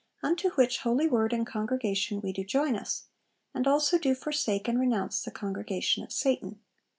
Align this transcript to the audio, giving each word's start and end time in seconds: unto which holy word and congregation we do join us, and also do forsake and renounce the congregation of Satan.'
unto 0.23 0.49
which 0.55 0.79
holy 0.79 1.07
word 1.07 1.31
and 1.31 1.45
congregation 1.45 2.21
we 2.21 2.33
do 2.33 2.43
join 2.43 2.75
us, 2.75 3.03
and 3.53 3.67
also 3.67 3.99
do 3.99 4.15
forsake 4.15 4.67
and 4.67 4.79
renounce 4.79 5.21
the 5.21 5.29
congregation 5.29 6.01
of 6.03 6.11
Satan.' 6.11 6.59